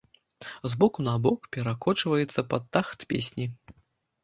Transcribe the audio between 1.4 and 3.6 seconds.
перакочваецца пад тахт песні.